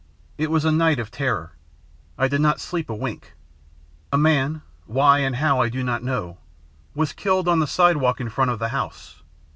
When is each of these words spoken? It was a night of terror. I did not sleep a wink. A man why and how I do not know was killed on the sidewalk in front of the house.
It 0.39 0.49
was 0.49 0.65
a 0.65 0.71
night 0.71 0.97
of 0.97 1.11
terror. 1.11 1.51
I 2.17 2.27
did 2.27 2.41
not 2.41 2.59
sleep 2.59 2.89
a 2.89 2.95
wink. 2.95 3.33
A 4.11 4.17
man 4.17 4.63
why 4.87 5.19
and 5.19 5.35
how 5.35 5.61
I 5.61 5.69
do 5.69 5.83
not 5.83 6.01
know 6.01 6.39
was 6.95 7.13
killed 7.13 7.47
on 7.47 7.59
the 7.59 7.67
sidewalk 7.67 8.19
in 8.19 8.27
front 8.27 8.49
of 8.49 8.57
the 8.57 8.69
house. 8.69 9.21